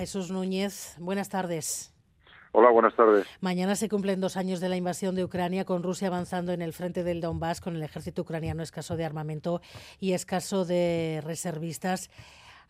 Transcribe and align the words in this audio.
Jesús 0.00 0.30
Núñez, 0.30 0.96
buenas 0.98 1.28
tardes. 1.28 1.92
Hola, 2.52 2.70
buenas 2.70 2.96
tardes. 2.96 3.26
Mañana 3.42 3.76
se 3.76 3.90
cumplen 3.90 4.18
dos 4.18 4.38
años 4.38 4.58
de 4.58 4.70
la 4.70 4.76
invasión 4.76 5.14
de 5.14 5.24
Ucrania, 5.24 5.66
con 5.66 5.82
Rusia 5.82 6.08
avanzando 6.08 6.54
en 6.54 6.62
el 6.62 6.72
frente 6.72 7.04
del 7.04 7.20
Donbass, 7.20 7.60
con 7.60 7.76
el 7.76 7.82
ejército 7.82 8.22
ucraniano 8.22 8.62
escaso 8.62 8.96
de 8.96 9.04
armamento 9.04 9.60
y 9.98 10.14
escaso 10.14 10.64
de 10.64 11.20
reservistas. 11.22 12.08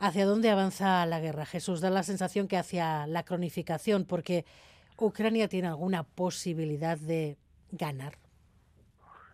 ¿Hacia 0.01 0.27
dónde 0.27 0.51
avanza 0.51 1.06
la 1.06 1.21
guerra? 1.21 1.46
Jesús, 1.46 1.80
da 1.80 1.88
la 1.88 2.03
sensación 2.03 2.48
que 2.48 2.56
hacia 2.56 3.06
la 3.06 3.23
cronificación, 3.23 4.07
porque 4.07 4.45
Ucrania 4.99 5.47
tiene 5.47 5.69
alguna 5.69 6.03
posibilidad 6.03 6.99
de 6.99 7.37
ganar. 7.71 8.19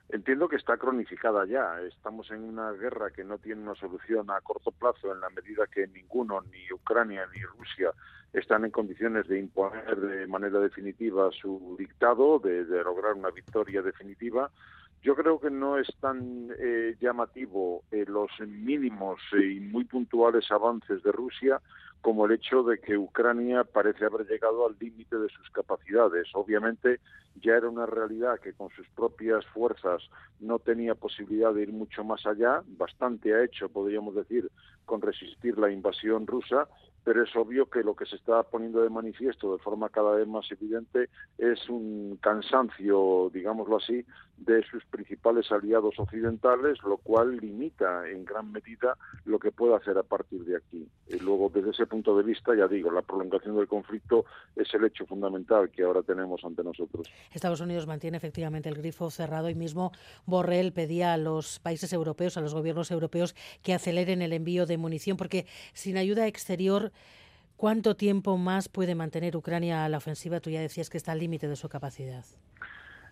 Entiendo 0.08 0.48
que 0.48 0.56
está 0.56 0.76
cronificada 0.76 1.46
ya. 1.46 1.80
Estamos 1.80 2.30
en 2.30 2.44
una 2.44 2.70
guerra 2.72 3.10
que 3.10 3.24
no 3.24 3.38
tiene 3.38 3.62
una 3.62 3.74
solución 3.74 4.30
a 4.30 4.40
corto 4.40 4.70
plazo 4.70 5.12
en 5.12 5.20
la 5.20 5.30
medida 5.30 5.66
que 5.66 5.88
ninguno, 5.88 6.42
ni 6.42 6.72
Ucrania 6.72 7.26
ni 7.34 7.42
Rusia, 7.42 7.90
están 8.32 8.64
en 8.64 8.70
condiciones 8.70 9.26
de 9.26 9.38
imponer 9.40 9.96
de 9.96 10.26
manera 10.28 10.60
definitiva 10.60 11.30
su 11.32 11.74
dictado, 11.78 12.38
de, 12.38 12.64
lograr 12.84 13.14
una 13.14 13.30
victoria 13.30 13.82
definitiva. 13.82 14.50
Yo 15.02 15.16
creo 15.16 15.40
que 15.40 15.50
no 15.50 15.78
es 15.78 15.88
tan 16.00 16.50
eh, 16.58 16.96
llamativo 17.00 17.82
eh, 17.90 18.04
los 18.06 18.30
mínimos 18.46 19.20
y 19.32 19.60
muy 19.60 19.84
puntuales 19.84 20.50
avances 20.50 21.02
de 21.02 21.12
Rusia 21.12 21.60
como 22.06 22.26
el 22.26 22.30
hecho 22.30 22.62
de 22.62 22.78
que 22.78 22.96
Ucrania 22.96 23.64
parece 23.64 24.04
haber 24.04 24.28
llegado 24.28 24.64
al 24.64 24.76
límite 24.78 25.18
de 25.18 25.28
sus 25.28 25.50
capacidades. 25.50 26.28
Obviamente 26.34 27.00
ya 27.42 27.54
era 27.54 27.68
una 27.68 27.84
realidad 27.84 28.38
que 28.38 28.52
con 28.52 28.70
sus 28.70 28.86
propias 28.90 29.44
fuerzas 29.46 30.08
no 30.38 30.60
tenía 30.60 30.94
posibilidad 30.94 31.52
de 31.52 31.62
ir 31.62 31.72
mucho 31.72 32.04
más 32.04 32.24
allá, 32.24 32.62
bastante 32.64 33.34
ha 33.34 33.42
hecho, 33.42 33.68
podríamos 33.70 34.14
decir, 34.14 34.48
con 34.84 35.02
resistir 35.02 35.58
la 35.58 35.68
invasión 35.68 36.28
rusa, 36.28 36.68
pero 37.06 37.22
es 37.22 37.36
obvio 37.36 37.70
que 37.70 37.84
lo 37.84 37.94
que 37.94 38.04
se 38.04 38.16
está 38.16 38.42
poniendo 38.42 38.82
de 38.82 38.90
manifiesto 38.90 39.52
de 39.52 39.62
forma 39.62 39.90
cada 39.90 40.16
vez 40.16 40.26
más 40.26 40.50
evidente 40.50 41.08
es 41.38 41.68
un 41.68 42.18
cansancio, 42.20 43.30
digámoslo 43.32 43.76
así, 43.76 44.04
de 44.36 44.64
sus 44.64 44.84
principales 44.86 45.52
aliados 45.52 45.94
occidentales, 46.00 46.82
lo 46.82 46.96
cual 46.96 47.36
limita 47.36 48.08
en 48.10 48.24
gran 48.24 48.50
medida 48.50 48.98
lo 49.24 49.38
que 49.38 49.52
puede 49.52 49.76
hacer 49.76 49.96
a 49.96 50.02
partir 50.02 50.44
de 50.44 50.56
aquí. 50.56 50.88
Y 51.06 51.20
luego, 51.20 51.48
desde 51.54 51.70
ese 51.70 51.86
punto 51.86 52.16
de 52.16 52.24
vista, 52.24 52.56
ya 52.56 52.66
digo, 52.66 52.90
la 52.90 53.02
prolongación 53.02 53.56
del 53.56 53.68
conflicto 53.68 54.24
es 54.56 54.74
el 54.74 54.84
hecho 54.84 55.06
fundamental 55.06 55.70
que 55.70 55.84
ahora 55.84 56.02
tenemos 56.02 56.44
ante 56.44 56.64
nosotros. 56.64 57.08
Estados 57.32 57.60
Unidos 57.60 57.86
mantiene 57.86 58.16
efectivamente 58.16 58.68
el 58.68 58.74
grifo 58.74 59.10
cerrado 59.10 59.48
y 59.48 59.54
mismo 59.54 59.92
Borrell 60.26 60.72
pedía 60.72 61.12
a 61.12 61.18
los 61.18 61.60
países 61.60 61.92
europeos, 61.92 62.36
a 62.36 62.40
los 62.40 62.52
gobiernos 62.52 62.90
europeos, 62.90 63.36
que 63.62 63.74
aceleren 63.74 64.22
el 64.22 64.32
envío 64.32 64.66
de 64.66 64.76
munición, 64.76 65.16
porque 65.16 65.46
sin 65.72 65.96
ayuda 65.98 66.26
exterior 66.26 66.90
¿Cuánto 67.56 67.96
tiempo 67.96 68.36
más 68.36 68.68
puede 68.68 68.94
mantener 68.94 69.36
Ucrania 69.36 69.88
la 69.88 69.96
ofensiva? 69.96 70.40
Tú 70.40 70.50
ya 70.50 70.60
decías 70.60 70.90
que 70.90 70.98
está 70.98 71.12
al 71.12 71.20
límite 71.20 71.48
de 71.48 71.56
su 71.56 71.68
capacidad. 71.68 72.24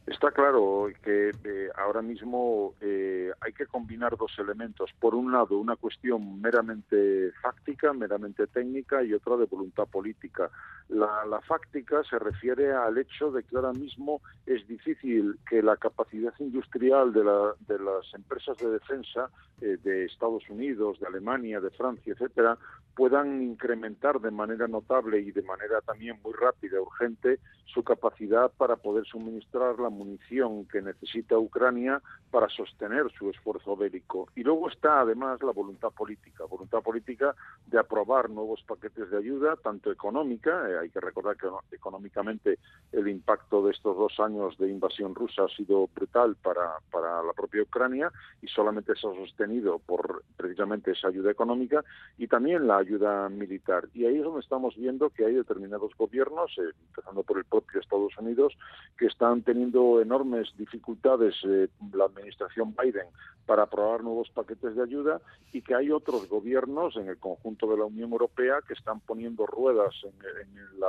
Está 0.07 0.31
claro 0.33 0.89
que 1.03 1.31
eh, 1.45 1.69
ahora 1.77 2.03
mismo 2.03 2.75
eh, 2.83 3.14
hay 3.45 3.53
que 3.53 3.67
combinar 3.67 4.17
dos 4.17 4.33
elementos. 4.39 4.91
Por 4.99 5.15
un 5.15 5.33
lado, 5.33 5.59
una 5.59 5.77
cuestión 5.77 6.41
meramente 6.41 7.33
fáctica, 7.43 7.93
meramente 7.93 8.47
técnica, 8.47 9.03
y 9.03 9.13
otra 9.13 9.37
de 9.37 9.47
voluntad 9.47 9.87
política. 9.87 10.51
La, 10.89 11.25
la, 11.27 11.41
fáctica 11.41 12.03
se 12.05 12.19
refiere 12.19 12.73
al 12.73 12.99
hecho 12.99 13.31
de 13.31 13.43
que 13.43 13.57
ahora 13.57 13.73
mismo 13.73 14.21
es 14.47 14.67
difícil 14.67 15.39
que 15.49 15.63
la 15.63 15.77
capacidad 15.77 16.35
industrial 16.39 17.13
de, 17.13 17.25
la, 17.25 17.55
de 17.67 17.79
las 17.79 18.15
empresas 18.15 18.57
de 18.59 18.71
defensa 18.71 19.31
eh, 19.61 19.77
de 19.83 20.07
Estados 20.07 20.49
Unidos, 20.49 20.99
de 21.01 21.07
Alemania, 21.07 21.61
de 21.61 21.71
Francia, 21.71 22.13
etcétera, 22.13 22.59
puedan 22.95 23.43
incrementar 23.43 24.21
de 24.21 24.31
manera 24.31 24.69
notable 24.69 25.21
y 25.21 25.33
de 25.33 25.43
manera 25.43 25.81
también 25.81 26.19
muy 26.23 26.33
rápida, 26.33 26.81
urgente, 26.81 27.41
su 27.67 27.83
capacidad 27.83 28.53
para 28.57 28.77
poder 28.77 29.05
suministrar 29.05 29.79
la 29.81 29.91
munición 29.91 30.67
que 30.67 30.81
necesita 30.81 31.37
Ucrania 31.39 32.01
para 32.31 32.49
sostener 32.49 33.11
su 33.19 33.31
esfuerzo 33.35 33.77
bélico. 33.77 34.29
Y 34.35 34.43
luego 34.43 34.69
está 34.69 35.01
además 35.01 35.43
la 35.43 35.53
voluntad 35.53 35.91
política, 35.91 36.45
voluntad 36.45 36.83
política 36.83 37.35
de 37.67 37.79
aprobar 37.79 38.31
nuevos 38.31 38.63
paquetes 38.63 39.11
de 39.11 39.19
ayuda, 39.19 39.57
tanto 39.57 39.91
económica, 39.91 40.69
eh, 40.69 40.79
hay 40.79 40.91
que 40.91 41.01
recordar 41.01 41.37
que 41.37 41.49
económicamente 41.75 42.59
el 42.93 43.09
impacto 43.09 43.65
de 43.65 43.73
estos 43.73 43.97
dos 43.97 44.19
años 44.21 44.57
de 44.59 44.69
invasión 44.69 45.15
rusa 45.15 45.45
ha 45.45 45.57
sido 45.57 45.89
brutal 45.95 46.37
para, 46.37 46.79
para 46.91 47.23
la 47.23 47.33
propia 47.33 47.63
Ucrania 47.63 48.11
y 48.43 48.49
solamente 48.49 48.95
se 48.95 49.07
ha 49.07 49.15
sostenido 49.15 49.79
por 49.79 50.23
precisamente 50.37 50.93
esa 50.93 51.09
ayuda 51.09 51.31
económica 51.31 51.85
y 52.19 52.27
también 52.29 52.67
la 52.67 52.79
ayuda 52.79 53.29
militar. 53.29 53.89
Y 53.95 54.07
ahí 54.07 54.19
es 54.19 54.25
donde 54.25 54.41
estamos 54.41 54.77
viendo 54.77 55.11
que 55.11 55.25
hay 55.25 55.35
determinados 55.35 55.93
gobiernos, 55.97 56.51
eh, 56.59 56.73
empezando 56.89 57.23
por 57.23 57.39
el 57.39 57.45
propio 57.45 57.81
Estados 57.81 58.17
Unidos, 58.19 58.57
que 58.99 59.07
están 59.07 59.43
teniendo 59.43 60.01
enormes 60.01 60.49
dificultades 60.57 61.35
eh, 61.45 61.69
la 61.93 62.05
administración 62.05 62.75
Biden 62.75 63.07
para 63.47 63.65
aprobar 63.65 64.03
nuevos 64.03 64.31
paquetes 64.31 64.75
de 64.75 64.83
ayuda 64.83 65.21
y 65.53 65.63
que 65.63 65.75
hay 65.75 65.91
otros 65.91 66.29
gobiernos 66.29 66.97
en 66.97 67.09
el 67.09 67.19
conjunto 67.19 67.71
de 67.71 67.77
la 67.77 67.85
Unión 67.85 68.11
Europea 68.11 68.61
que 68.67 68.75
están 68.75 69.01
poniendo 69.01 69.47
ruedas 69.47 69.95
en, 70.05 70.81
la, 70.81 70.89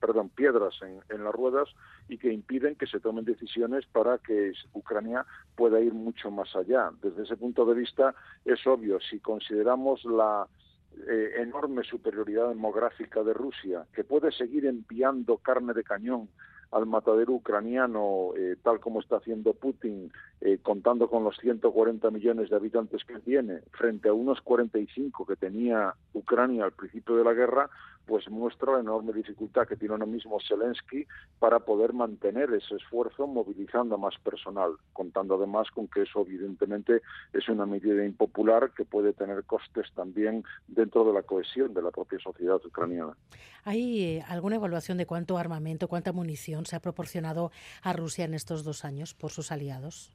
perdón, 0.00 0.28
piedras 0.30 0.74
en, 0.82 1.24
las 1.24 1.32
ruedas 1.32 1.68
y 2.08 2.18
que 2.18 2.32
impiden 2.32 2.74
que 2.74 2.86
se 2.86 3.00
tomen 3.00 3.24
decisiones 3.24 3.86
para 3.86 4.18
que 4.18 4.52
Ucrania 4.72 5.24
pueda 5.54 5.80
ir 5.80 5.94
mucho 5.94 6.30
más 6.30 6.54
allá. 6.56 6.90
Desde 7.00 7.22
ese 7.22 7.36
punto 7.36 7.64
de 7.64 7.74
vista 7.74 8.14
es 8.44 8.66
obvio, 8.66 8.98
si 9.00 9.20
consideramos 9.20 10.04
la 10.04 10.48
eh, 11.08 11.34
enorme 11.38 11.84
superioridad 11.84 12.48
demográfica 12.48 13.22
de 13.22 13.34
Rusia, 13.34 13.86
que 13.94 14.04
puede 14.04 14.32
seguir 14.32 14.66
enviando 14.66 15.38
carne 15.38 15.72
de 15.74 15.84
cañón 15.84 16.28
al 16.74 16.86
matadero 16.86 17.32
ucraniano, 17.34 18.30
eh, 18.36 18.56
tal 18.60 18.80
como 18.80 18.98
está 19.00 19.16
haciendo 19.16 19.54
Putin, 19.54 20.10
eh, 20.40 20.58
contando 20.60 21.08
con 21.08 21.22
los 21.22 21.36
140 21.36 22.10
millones 22.10 22.50
de 22.50 22.56
habitantes 22.56 23.04
que 23.04 23.20
tiene, 23.20 23.60
frente 23.70 24.08
a 24.08 24.12
unos 24.12 24.40
45 24.40 25.24
que 25.24 25.36
tenía 25.36 25.94
Ucrania 26.12 26.64
al 26.64 26.72
principio 26.72 27.14
de 27.14 27.22
la 27.22 27.32
guerra, 27.32 27.70
pues 28.06 28.28
muestra 28.30 28.72
la 28.72 28.80
enorme 28.80 29.12
dificultad 29.12 29.66
que 29.66 29.76
tiene 29.76 29.94
ahora 29.94 30.06
mismo 30.06 30.38
Zelensky 30.46 31.06
para 31.38 31.60
poder 31.60 31.92
mantener 31.92 32.52
ese 32.52 32.76
esfuerzo 32.76 33.26
movilizando 33.26 33.94
a 33.94 33.98
más 33.98 34.14
personal, 34.22 34.72
contando 34.92 35.36
además 35.36 35.70
con 35.70 35.88
que 35.88 36.02
eso 36.02 36.20
evidentemente 36.20 37.02
es 37.32 37.48
una 37.48 37.66
medida 37.66 38.04
impopular 38.04 38.72
que 38.72 38.84
puede 38.84 39.12
tener 39.12 39.44
costes 39.44 39.86
también 39.94 40.44
dentro 40.66 41.04
de 41.04 41.12
la 41.12 41.22
cohesión 41.22 41.72
de 41.74 41.82
la 41.82 41.90
propia 41.90 42.18
sociedad 42.18 42.60
ucraniana. 42.64 43.16
¿Hay 43.64 44.02
eh, 44.02 44.24
alguna 44.28 44.56
evaluación 44.56 44.98
de 44.98 45.06
cuánto 45.06 45.38
armamento, 45.38 45.88
cuánta 45.88 46.12
munición 46.12 46.66
se 46.66 46.76
ha 46.76 46.80
proporcionado 46.80 47.50
a 47.82 47.92
Rusia 47.92 48.24
en 48.24 48.34
estos 48.34 48.64
dos 48.64 48.84
años 48.84 49.14
por 49.14 49.30
sus 49.30 49.50
aliados? 49.50 50.12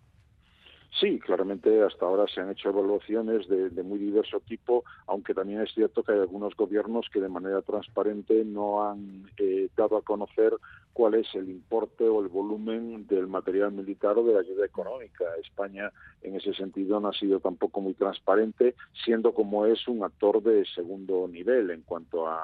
Sí, 0.92 1.20
claramente 1.20 1.84
hasta 1.84 2.06
ahora 2.06 2.26
se 2.28 2.42
han 2.42 2.50
hecho 2.50 2.70
evaluaciones 2.70 3.48
de, 3.48 3.84
muy 3.84 4.00
diverso 4.00 4.40
tipo, 4.42 4.84
aunque 5.06 5.34
también 5.34 5.62
es 5.62 5.72
cierto 5.74 6.04
que 6.04 6.14
hay 6.14 6.20
algunos 6.20 6.56
gobiernos 6.56 7.08
que 7.14 7.22
de 7.22 7.30
manera 7.30 7.62
transparente 7.62 8.44
no 8.44 8.84
han 8.84 9.30
eh, 9.38 9.70
dado 9.78 9.98
a 9.98 10.02
conocer 10.02 10.54
cuál 10.92 11.14
es 11.14 11.28
el 11.36 11.50
importe 11.50 12.06
o 12.06 12.22
el 12.22 12.28
volumen 12.28 13.06
del 13.08 13.28
material 13.28 13.72
militar 13.72 14.18
o 14.18 14.24
de 14.24 14.34
la 14.34 14.40
ayuda 14.40 14.66
económica. 14.66 15.26
España 15.42 15.92
en 16.24 16.36
ese 16.36 16.54
sentido 16.54 17.00
no 17.00 17.10
ha 17.10 17.14
sido 17.14 17.40
tampoco 17.40 17.82
muy 17.82 17.94
transparente, 17.94 18.76
siendo 19.06 19.34
como 19.34 19.66
es 19.68 19.88
un 19.88 20.04
actor 20.04 20.42
de 20.42 20.66
segundo 20.66 21.28
nivel 21.28 21.70
en 21.70 21.84
cuanto 21.84 22.28
a 22.28 22.42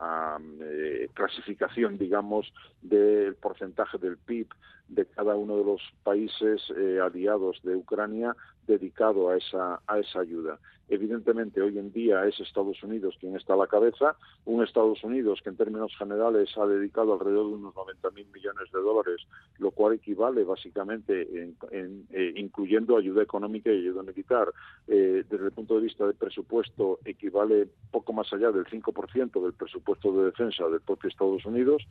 eh, 0.00 1.08
clasificación, 1.14 1.98
digamos, 1.98 2.52
del 2.82 3.34
porcentaje 3.34 3.98
del 3.98 4.16
PIB 4.16 4.48
de 4.88 5.06
cada 5.06 5.34
uno 5.34 5.56
de 5.56 5.64
los 5.64 5.82
países 6.02 6.62
eh, 6.76 7.00
aliados 7.02 7.60
de 7.62 7.76
Ucrania 7.76 8.34
dedicado 8.68 9.30
a 9.30 9.36
esa, 9.36 9.80
a 9.86 9.98
esa 9.98 10.20
ayuda. 10.20 10.58
Evidentemente, 10.90 11.60
hoy 11.60 11.78
en 11.78 11.92
día 11.92 12.24
es 12.24 12.40
Estados 12.40 12.82
Unidos 12.82 13.14
quien 13.20 13.36
está 13.36 13.52
a 13.52 13.58
la 13.58 13.66
cabeza, 13.66 14.16
un 14.46 14.64
Estados 14.64 15.04
Unidos 15.04 15.40
que 15.42 15.50
en 15.50 15.56
términos 15.56 15.92
generales 15.98 16.48
ha 16.56 16.66
dedicado 16.66 17.12
alrededor 17.12 17.48
de 17.48 17.54
unos 17.56 17.74
90 17.74 18.10
mil 18.12 18.26
millones 18.32 18.72
de 18.72 18.80
dólares, 18.80 19.20
lo 19.58 19.70
cual 19.70 19.94
equivale 19.94 20.44
básicamente, 20.44 21.28
en, 21.70 22.06
eh, 22.10 22.32
incluyendo 22.36 22.96
ayuda 22.96 23.22
económica 23.22 23.70
y 23.70 23.80
ayuda 23.80 24.02
militar, 24.02 24.50
eh, 24.86 25.24
desde 25.28 25.44
el 25.44 25.52
punto 25.52 25.74
de 25.74 25.82
vista 25.82 26.06
del 26.06 26.14
presupuesto, 26.14 27.00
equivale 27.04 27.68
poco 27.90 28.14
más 28.14 28.32
allá 28.32 28.50
del 28.50 28.64
5% 28.64 29.42
del 29.42 29.52
presupuesto 29.52 30.12
de 30.12 30.24
defensa 30.26 30.68
del 30.68 30.80
propio 30.80 31.10
Estados 31.10 31.44
Unidos. 31.44 31.82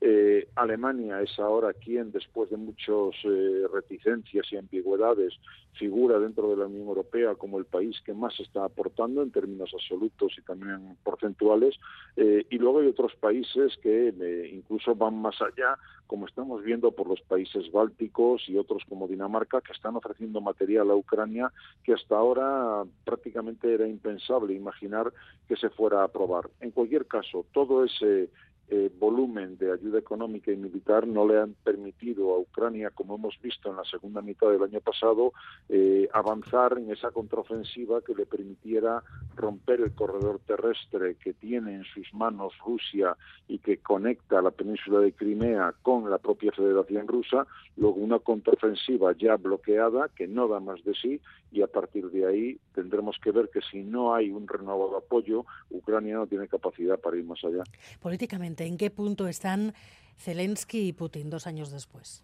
Eh, 0.00 0.46
Alemania 0.54 1.20
es 1.22 1.36
ahora 1.40 1.72
quien, 1.72 2.12
después 2.12 2.34
después 2.34 2.50
de 2.50 2.56
muchas 2.56 3.14
eh, 3.24 3.66
reticencias 3.72 4.46
y 4.50 4.56
ambigüedades, 4.56 5.34
figura 5.74 6.18
dentro 6.24 6.50
de 6.50 6.56
la 6.56 6.66
Unión 6.66 6.88
Europea 6.88 7.34
como 7.34 7.58
el 7.58 7.64
país 7.64 7.96
que 8.04 8.12
más 8.12 8.38
está 8.40 8.64
aportando 8.64 9.22
en 9.22 9.30
términos 9.30 9.70
absolutos 9.72 10.32
y 10.38 10.42
también 10.42 10.96
porcentuales. 11.02 11.76
Eh, 12.16 12.46
y 12.50 12.58
luego 12.58 12.80
hay 12.80 12.88
otros 12.88 13.14
países 13.16 13.76
que 13.82 14.08
eh, 14.08 14.50
incluso 14.52 14.94
van 14.94 15.20
más 15.20 15.40
allá, 15.40 15.78
como 16.06 16.26
estamos 16.26 16.62
viendo 16.62 16.92
por 16.92 17.08
los 17.08 17.20
países 17.22 17.70
bálticos 17.70 18.48
y 18.48 18.58
otros 18.58 18.82
como 18.88 19.08
Dinamarca, 19.08 19.60
que 19.60 19.72
están 19.72 19.96
ofreciendo 19.96 20.40
material 20.40 20.90
a 20.90 20.96
Ucrania 20.96 21.52
que 21.82 21.94
hasta 21.94 22.16
ahora 22.16 22.84
prácticamente 23.04 23.72
era 23.72 23.86
impensable 23.86 24.54
imaginar 24.54 25.12
que 25.48 25.56
se 25.56 25.70
fuera 25.70 26.00
a 26.00 26.04
aprobar. 26.04 26.50
En 26.60 26.70
cualquier 26.70 27.06
caso, 27.06 27.46
todo 27.52 27.84
ese 27.84 28.30
eh, 28.68 28.90
volumen 28.98 29.58
de 29.58 29.72
ayuda 29.72 29.98
económica 29.98 30.50
y 30.50 30.56
militar 30.56 31.06
no 31.06 31.26
le 31.26 31.38
han 31.38 31.54
permitido 31.64 32.34
a 32.34 32.38
Ucrania, 32.38 32.90
como 32.90 33.16
hemos 33.16 33.38
visto 33.42 33.70
en 33.70 33.76
la 33.76 33.84
segunda 33.84 34.22
mitad 34.22 34.48
del 34.48 34.62
año 34.62 34.80
pasado, 34.80 35.32
eh, 35.68 36.08
avanzar 36.12 36.78
en 36.78 36.90
esa 36.90 37.10
contraofensiva 37.10 38.00
que 38.00 38.14
le 38.14 38.24
permitiera 38.24 39.02
romper 39.36 39.80
el 39.80 39.92
corredor 39.92 40.40
terrestre 40.46 41.16
que 41.16 41.34
tiene 41.34 41.74
en 41.74 41.84
sus 41.84 42.12
manos 42.14 42.54
Rusia 42.64 43.16
y 43.48 43.58
que 43.58 43.78
conecta 43.78 44.40
la 44.40 44.50
península 44.50 45.00
de 45.00 45.12
Crimea 45.12 45.74
con 45.82 46.08
la 46.10 46.18
propia 46.18 46.52
Federación 46.52 47.06
Rusa, 47.06 47.46
luego 47.76 47.96
una 47.96 48.18
contraofensiva 48.18 49.12
ya 49.16 49.36
bloqueada 49.36 50.08
que 50.08 50.26
no 50.26 50.48
da 50.48 50.60
más 50.60 50.82
de 50.84 50.94
sí 50.94 51.20
y 51.52 51.62
a 51.62 51.66
partir 51.66 52.10
de 52.10 52.26
ahí 52.26 52.58
tendremos 52.74 53.16
que 53.22 53.30
ver 53.30 53.50
que 53.52 53.60
si 53.70 53.82
no 53.82 54.14
hay 54.14 54.30
un 54.30 54.48
renovado 54.48 54.96
apoyo, 54.96 55.44
Ucrania 55.70 56.16
no 56.16 56.26
tiene 56.26 56.48
capacidad 56.48 56.98
para 56.98 57.16
ir 57.16 57.24
más 57.24 57.42
allá. 57.44 57.62
Políticamente 58.00 58.53
¿En 58.62 58.76
qué 58.76 58.90
punto 58.90 59.26
están 59.28 59.74
Zelensky 60.18 60.88
y 60.88 60.92
Putin 60.92 61.30
dos 61.30 61.46
años 61.46 61.70
después? 61.70 62.22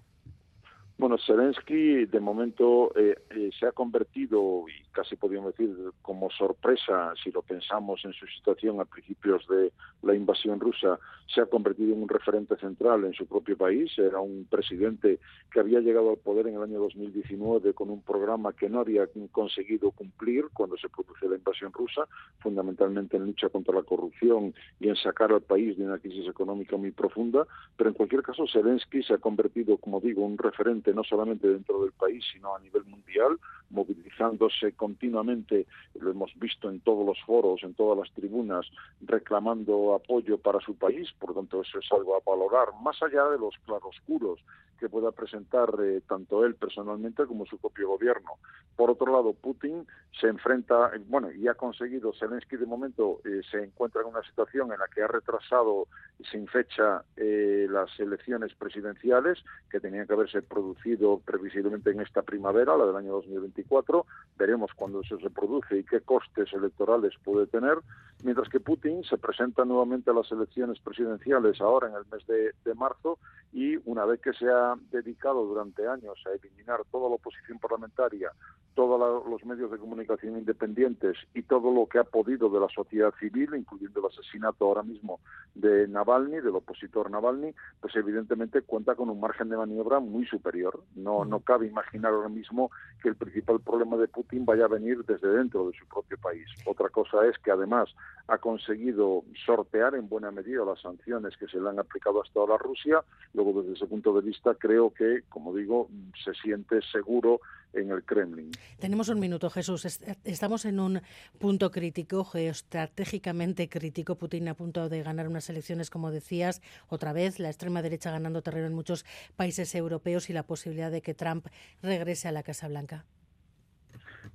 Bueno, 1.00 1.16
Zelensky 1.16 2.04
de 2.04 2.20
momento 2.20 2.92
eh, 2.94 3.16
eh, 3.30 3.48
se 3.58 3.64
ha 3.64 3.72
convertido, 3.72 4.66
y 4.68 4.84
casi 4.92 5.16
podríamos 5.16 5.56
decir 5.56 5.74
como 6.02 6.28
sorpresa, 6.28 7.14
si 7.24 7.30
lo 7.30 7.40
pensamos 7.40 8.04
en 8.04 8.12
su 8.12 8.26
situación 8.26 8.78
a 8.80 8.84
principios 8.84 9.48
de 9.48 9.72
la 10.02 10.14
invasión 10.14 10.60
rusa, 10.60 10.98
se 11.26 11.40
ha 11.40 11.46
convertido 11.46 11.94
en 11.94 12.02
un 12.02 12.08
referente 12.08 12.54
central 12.56 13.04
en 13.06 13.14
su 13.14 13.24
propio 13.26 13.56
país. 13.56 13.90
Era 13.98 14.20
un 14.20 14.46
presidente 14.50 15.20
que 15.50 15.60
había 15.60 15.80
llegado 15.80 16.10
al 16.10 16.18
poder 16.18 16.48
en 16.48 16.56
el 16.56 16.62
año 16.64 16.80
2019 16.80 17.72
con 17.72 17.88
un 17.88 18.02
programa 18.02 18.52
que 18.52 18.68
no 18.68 18.80
había 18.80 19.08
conseguido 19.32 19.92
cumplir 19.92 20.46
cuando 20.52 20.76
se 20.76 20.90
produce 20.90 21.28
la 21.28 21.36
invasión 21.36 21.72
rusa, 21.72 22.06
fundamentalmente 22.40 23.16
en 23.16 23.24
lucha 23.24 23.48
contra 23.48 23.74
la 23.74 23.84
corrupción 23.84 24.52
y 24.78 24.90
en 24.90 24.96
sacar 24.96 25.32
al 25.32 25.40
país 25.40 25.78
de 25.78 25.84
una 25.84 25.98
crisis 25.98 26.28
económica 26.28 26.76
muy 26.76 26.90
profunda. 26.90 27.46
Pero 27.78 27.88
en 27.88 27.94
cualquier 27.94 28.22
caso, 28.22 28.44
Zelensky 28.52 29.02
se 29.02 29.14
ha 29.14 29.18
convertido, 29.18 29.78
como 29.78 30.00
digo, 30.00 30.26
un 30.26 30.36
referente 30.36 30.89
no 30.94 31.04
solamente 31.04 31.48
dentro 31.48 31.82
del 31.82 31.92
país, 31.92 32.24
sino 32.32 32.54
a 32.54 32.60
nivel 32.60 32.84
mundial, 32.84 33.38
movilizándose 33.70 34.72
continuamente, 34.72 35.66
lo 35.94 36.10
hemos 36.10 36.32
visto 36.38 36.68
en 36.68 36.80
todos 36.80 37.06
los 37.06 37.18
foros, 37.24 37.62
en 37.62 37.74
todas 37.74 37.98
las 37.98 38.10
tribunas, 38.12 38.66
reclamando 39.00 39.94
apoyo 39.94 40.38
para 40.38 40.60
su 40.60 40.74
país, 40.76 41.08
por 41.18 41.30
lo 41.30 41.36
tanto 41.36 41.62
eso 41.62 41.78
es 41.78 41.92
algo 41.92 42.16
a 42.16 42.20
valorar, 42.28 42.68
más 42.82 43.00
allá 43.02 43.24
de 43.30 43.38
los 43.38 43.54
claroscuros 43.64 44.40
que 44.80 44.88
pueda 44.88 45.12
presentar 45.12 45.68
eh, 45.82 46.00
tanto 46.08 46.44
él 46.44 46.54
personalmente 46.54 47.26
como 47.26 47.44
su 47.44 47.58
propio 47.58 47.88
gobierno. 47.88 48.38
Por 48.74 48.90
otro 48.90 49.12
lado, 49.12 49.34
Putin 49.34 49.86
se 50.18 50.28
enfrenta, 50.28 50.90
bueno, 51.06 51.30
y 51.30 51.46
ha 51.48 51.54
conseguido, 51.54 52.14
Zelensky 52.18 52.56
de 52.56 52.64
momento 52.64 53.20
eh, 53.26 53.42
se 53.50 53.62
encuentra 53.62 54.00
en 54.00 54.08
una 54.08 54.22
situación 54.22 54.72
en 54.72 54.78
la 54.78 54.88
que 54.88 55.02
ha 55.02 55.06
retrasado 55.06 55.86
sin 56.30 56.48
fecha 56.48 57.04
eh, 57.16 57.66
las 57.70 57.90
elecciones 58.00 58.54
presidenciales 58.54 59.44
que 59.70 59.80
tenían 59.80 60.06
que 60.06 60.14
haberse 60.14 60.40
producido 60.40 60.79
previsiblemente 61.24 61.90
en 61.90 62.00
esta 62.00 62.22
primavera, 62.22 62.76
la 62.76 62.86
del 62.86 62.96
año 62.96 63.12
2024. 63.12 64.06
Veremos 64.38 64.70
cuándo 64.74 65.02
se 65.02 65.16
produce 65.30 65.78
y 65.78 65.84
qué 65.84 66.00
costes 66.00 66.52
electorales 66.52 67.14
puede 67.22 67.46
tener, 67.46 67.78
mientras 68.24 68.48
que 68.48 68.60
Putin 68.60 69.04
se 69.04 69.18
presenta 69.18 69.64
nuevamente 69.64 70.10
a 70.10 70.14
las 70.14 70.30
elecciones 70.32 70.78
presidenciales 70.80 71.60
ahora 71.60 71.88
en 71.88 71.94
el 71.94 72.04
mes 72.10 72.26
de 72.26 72.74
marzo 72.74 73.18
y 73.52 73.76
una 73.84 74.04
vez 74.04 74.20
que 74.20 74.32
se 74.32 74.48
ha 74.48 74.76
dedicado 74.90 75.44
durante 75.44 75.86
años 75.86 76.18
a 76.26 76.30
eliminar 76.30 76.80
toda 76.90 77.08
la 77.08 77.16
oposición 77.16 77.58
parlamentaria, 77.58 78.30
todos 78.74 79.28
los 79.28 79.44
medios 79.44 79.70
de 79.70 79.78
comunicación 79.78 80.38
independientes 80.38 81.16
y 81.34 81.42
todo 81.42 81.72
lo 81.72 81.86
que 81.86 81.98
ha 81.98 82.04
podido 82.04 82.48
de 82.48 82.60
la 82.60 82.68
sociedad 82.68 83.12
civil, 83.18 83.50
incluyendo 83.54 84.00
el 84.00 84.06
asesinato 84.06 84.64
ahora 84.64 84.82
mismo 84.82 85.20
de 85.54 85.88
Navalny, 85.88 86.40
del 86.40 86.54
opositor 86.54 87.10
Navalny, 87.10 87.52
pues 87.80 87.94
evidentemente 87.96 88.62
cuenta 88.62 88.94
con 88.94 89.10
un 89.10 89.20
margen 89.20 89.48
de 89.48 89.56
maniobra 89.56 89.98
muy 89.98 90.24
superior. 90.26 90.82
No, 90.94 91.24
no 91.24 91.40
cabe 91.40 91.66
imaginar 91.66 92.12
ahora 92.12 92.28
mismo 92.28 92.70
que 93.02 93.08
el 93.08 93.16
principal 93.16 93.60
problema 93.60 93.96
de 93.96 94.08
Putin 94.08 94.46
vaya 94.46 94.66
a 94.66 94.68
venir 94.68 95.04
desde 95.04 95.28
dentro 95.28 95.68
de 95.68 95.76
su 95.76 95.86
propio 95.86 96.16
país. 96.18 96.46
Otra 96.64 96.88
cosa 96.88 97.26
es 97.26 97.36
que 97.38 97.50
además 97.50 97.92
ha 98.28 98.38
conseguido 98.38 99.24
sortear 99.44 99.96
en 99.96 100.08
buena 100.08 100.30
medida 100.30 100.64
las 100.64 100.80
sanciones 100.80 101.36
que 101.36 101.48
se 101.48 101.60
le 101.60 101.68
han 101.68 101.80
aplicado 101.80 102.22
hasta 102.22 102.38
ahora 102.38 102.54
a 102.54 102.58
Rusia. 102.58 103.02
Desde 103.44 103.72
ese 103.72 103.86
punto 103.86 104.12
de 104.14 104.20
vista, 104.20 104.54
creo 104.54 104.90
que, 104.90 105.22
como 105.28 105.54
digo, 105.54 105.88
se 106.24 106.34
siente 106.34 106.80
seguro 106.92 107.40
en 107.72 107.90
el 107.90 108.04
Kremlin. 108.04 108.50
Tenemos 108.78 109.08
un 109.08 109.18
minuto, 109.20 109.48
Jesús. 109.50 109.86
Estamos 110.24 110.64
en 110.64 110.80
un 110.80 111.00
punto 111.38 111.70
crítico, 111.70 112.24
geoestratégicamente 112.24 113.68
crítico. 113.68 114.16
Putin 114.16 114.48
a 114.48 114.54
punto 114.54 114.88
de 114.88 115.02
ganar 115.02 115.28
unas 115.28 115.48
elecciones, 115.48 115.90
como 115.90 116.10
decías, 116.10 116.60
otra 116.88 117.12
vez, 117.12 117.38
la 117.38 117.48
extrema 117.48 117.82
derecha 117.82 118.10
ganando 118.10 118.42
terreno 118.42 118.66
en 118.66 118.74
muchos 118.74 119.04
países 119.36 119.74
europeos 119.74 120.30
y 120.30 120.32
la 120.32 120.42
posibilidad 120.42 120.90
de 120.90 121.02
que 121.02 121.14
Trump 121.14 121.46
regrese 121.82 122.28
a 122.28 122.32
la 122.32 122.42
Casa 122.42 122.68
Blanca. 122.68 123.04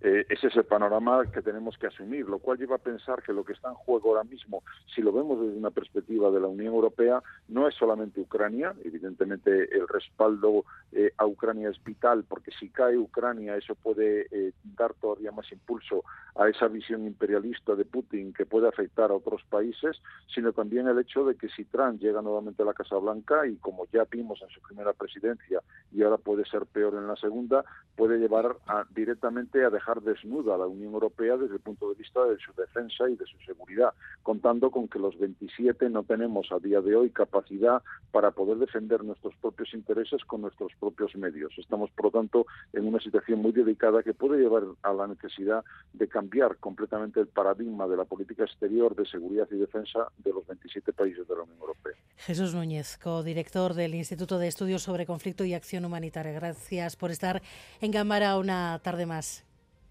Eh, 0.07 0.23
ese 0.29 0.49
es 0.49 0.55
el 0.55 0.65
panorama 0.65 1.25
que 1.31 1.41
tenemos 1.41 1.79
que 1.79 1.87
asumir, 1.87 2.29
lo 2.29 2.37
cual 2.37 2.59
lleva 2.59 2.75
a 2.75 2.77
pensar 2.77 3.23
que 3.23 3.33
lo 3.33 3.43
que 3.43 3.53
está 3.53 3.69
en 3.69 3.73
juego 3.73 4.09
ahora 4.09 4.23
mismo, 4.23 4.61
si 4.93 5.01
lo 5.01 5.11
vemos 5.11 5.41
desde 5.41 5.57
una 5.57 5.71
perspectiva 5.71 6.29
de 6.29 6.39
la 6.39 6.45
Unión 6.45 6.75
Europea, 6.75 7.23
no 7.47 7.67
es 7.67 7.73
solamente 7.73 8.21
Ucrania, 8.21 8.75
evidentemente 8.83 9.63
el 9.75 9.87
respaldo 9.87 10.63
eh, 10.91 11.11
a 11.17 11.25
Ucrania 11.25 11.71
es 11.71 11.83
vital, 11.83 12.23
porque 12.29 12.51
si 12.51 12.69
cae 12.69 12.95
Ucrania 12.95 13.57
eso 13.57 13.73
puede 13.73 14.27
eh, 14.29 14.51
dar 14.77 14.93
todavía 14.93 15.31
más 15.31 15.51
impulso 15.51 16.03
a 16.35 16.49
esa 16.49 16.67
visión 16.67 17.07
imperialista 17.07 17.73
de 17.73 17.85
Putin 17.85 18.31
que 18.31 18.45
puede 18.45 18.67
afectar 18.67 19.09
a 19.09 19.15
otros 19.15 19.41
países, 19.49 19.99
sino 20.27 20.53
también 20.53 20.87
el 20.87 20.99
hecho 20.99 21.25
de 21.25 21.35
que 21.35 21.49
si 21.49 21.65
Trump 21.65 21.99
llega 21.99 22.21
nuevamente 22.21 22.61
a 22.61 22.65
la 22.65 22.75
Casa 22.75 22.97
Blanca 22.97 23.47
y 23.47 23.55
como 23.55 23.87
ya 23.91 24.05
vimos 24.05 24.39
en 24.43 24.49
su 24.49 24.61
primera 24.61 24.93
presidencia 24.93 25.61
y 25.91 26.03
ahora 26.03 26.17
puede 26.17 26.45
ser 26.45 26.67
peor 26.67 26.93
en 26.93 27.07
la 27.07 27.15
segunda, 27.15 27.65
puede 27.95 28.19
llevar 28.19 28.57
directamente 28.93 29.63
a 29.63 29.71
dejar 29.71 29.94
desnuda 30.01 30.55
a 30.55 30.57
la 30.57 30.67
Unión 30.67 30.93
Europea 30.93 31.37
desde 31.37 31.55
el 31.55 31.61
punto 31.61 31.89
de 31.89 31.95
vista 31.95 32.23
de 32.25 32.37
su 32.37 32.53
defensa 32.53 33.09
y 33.09 33.15
de 33.15 33.25
su 33.25 33.37
seguridad, 33.45 33.93
contando 34.23 34.71
con 34.71 34.87
que 34.87 34.99
los 34.99 35.17
27 35.17 35.89
no 35.89 36.03
tenemos 36.03 36.51
a 36.51 36.59
día 36.59 36.81
de 36.81 36.95
hoy 36.95 37.09
capacidad 37.09 37.81
para 38.11 38.31
poder 38.31 38.57
defender 38.57 39.03
nuestros 39.03 39.35
propios 39.41 39.73
intereses 39.73 40.23
con 40.25 40.41
nuestros 40.41 40.71
propios 40.79 41.15
medios. 41.15 41.53
Estamos, 41.57 41.89
por 41.91 42.05
lo 42.05 42.11
tanto, 42.11 42.45
en 42.73 42.87
una 42.87 42.99
situación 42.99 43.41
muy 43.41 43.51
delicada 43.51 44.03
que 44.03 44.13
puede 44.13 44.41
llevar 44.41 44.63
a 44.83 44.93
la 44.93 45.07
necesidad 45.07 45.63
de 45.93 46.07
cambiar 46.07 46.57
completamente 46.57 47.19
el 47.19 47.27
paradigma 47.27 47.87
de 47.87 47.97
la 47.97 48.05
política 48.05 48.43
exterior 48.43 48.95
de 48.95 49.05
seguridad 49.05 49.47
y 49.51 49.55
defensa 49.55 50.07
de 50.17 50.33
los 50.33 50.45
27 50.47 50.93
países 50.93 51.27
de 51.27 51.35
la 51.35 51.43
Unión 51.43 51.59
Europea. 51.59 51.93
Jesús 52.17 52.55
Núñez, 52.55 52.97
codirector 52.97 53.73
del 53.73 53.93
Instituto 53.95 54.39
de 54.39 54.47
Estudios 54.47 54.83
sobre 54.83 55.05
Conflicto 55.05 55.45
y 55.45 55.53
Acción 55.53 55.85
Humanitaria. 55.85 56.31
Gracias 56.33 56.95
por 56.95 57.11
estar 57.11 57.41
en 57.81 57.91
Cámara 57.91 58.37
una 58.37 58.79
tarde 58.83 59.05
más. 59.05 59.45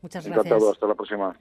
Muchas 0.05 0.23
gracias. 0.27 0.45
Encantado, 0.47 0.71
hasta 0.71 0.87
la 0.87 0.95
próxima. 0.95 1.35